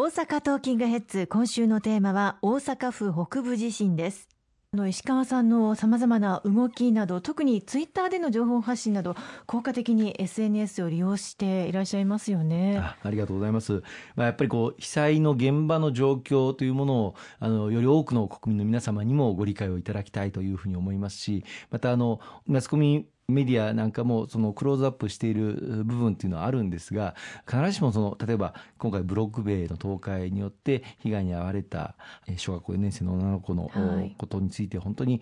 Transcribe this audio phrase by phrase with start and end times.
[0.00, 4.28] 大阪トーキングヘッズ今週のテーマは大阪府北部地震です。
[4.72, 9.16] あの石川さんのさまざまな動きなど特にツイッターでの情報発信など
[9.46, 12.78] 効果的に SNS を利用していらっしゃいますよね。
[12.78, 13.82] あありがとうございます、
[14.14, 27.14] まあ、やっぱりこう被災の現場の状況というものをあのより多くの国民の皆様にもご理解をいただきたいというふうに思いますしまたあのマスコミメディアなんかもそのクローズアップしている部分っていうのはあるんですが
[27.46, 31.94] 必ずしもその例えば今回ブロック塀の倒壊によって被害に遭われた
[32.38, 33.70] 小学校4年生の女の子の
[34.16, 35.20] ことについて本当に、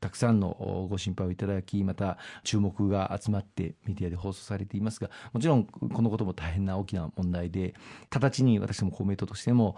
[0.00, 7.74] たくさんのご心配をいただきまた注目が集まってメディアで放送されていますがもちろんこのことも大変な大きな問題で
[8.10, 9.76] 直ちに私ども公明党としても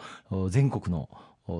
[0.50, 1.09] 全国の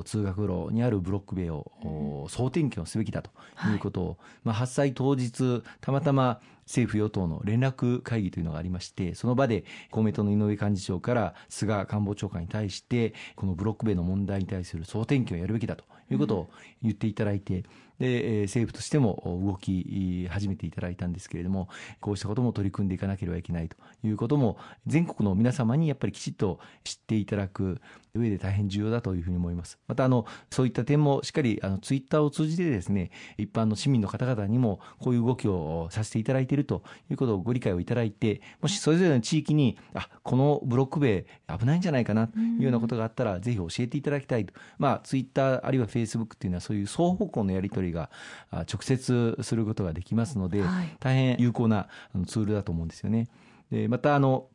[0.05, 3.31] 通学路にあるブロック塀を総点検をすべきだと
[3.71, 3.73] い。
[3.77, 16.51] うことを、はい、まあ、発災当日たまたま政府与党の連絡会議というのがありましてその場で公明党の井上幹事長から菅官房長官に対してこのブロック塀の問題に対する総点検をやるべきだということを
[16.83, 17.65] 言っていただいて、
[17.99, 21.69] で政府としても動き始めていただいたんですけれども
[22.01, 27.81] こうしたことも取り組んでいかなければいけないということも全国の皆様にやっぱりきちっと知っていただく
[28.15, 29.79] 上で大変重要だというふうに思います。
[29.89, 41.25] またあのそういった点もしっかりあのツイッターを通じてですね一般の市民の方々にもこういう動きをさせていただいているということをご理解をいただいてもしそれぞれの地域にあこのブロック塀
[41.59, 48.11] 危ないんじゃないかなというようなことがあったら、ぜひ教えていただきたいと、まあ、ツイッターあるいはフェイスブックっていうのはそういう双方向のやり取りが
[48.53, 51.89] 直接することができますので、はい、大変有効な
[52.27, 53.29] ツールだと思うんですよね。
[53.71, 54.49] でまたあの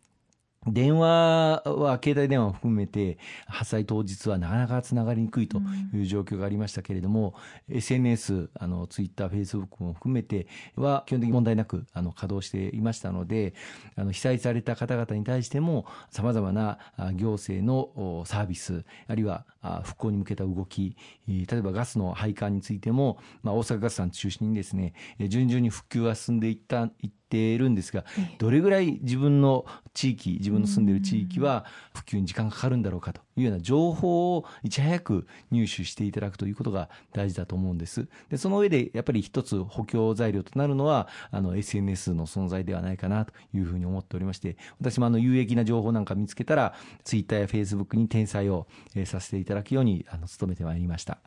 [0.72, 5.60] 電話は携帯電話を含めて発災当日はなかなかつながりにくいと
[5.94, 7.36] いう状況がありましたけれども、
[7.70, 13.54] うん、SNS あのツイッターフェイスブックも含めては基本的に問題なくあの稼働していましたので
[13.96, 16.80] あの被災された方々に対してもさまざまな
[17.16, 19.46] 行政のサービスあるいは
[19.84, 20.96] 復興に向けた動き
[21.28, 24.94] 例えばガスの配管についても、まあ、大阪ガスさん中心にですね
[25.30, 28.06] 順々に復旧が進んでいったいっているんですが
[28.38, 38.08] どれぐらい自分の地域自分の住んでいる地域は普及に時間がかかるんだろうかというような情報をいち早く入手していただくということが大事だと思うんです。
[38.30, 48.68] でその上でやっぱり一つ補強材料となるのはあの SNS の存在ではないかなというふうに思っておりまして私もあの有益な情報なんか見つけたら Twitter や Facebook に転載を
[49.06, 51.20] させていただくようにあの努めてまいりました。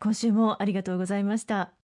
[0.00, 1.77] 今週もありがとうございました。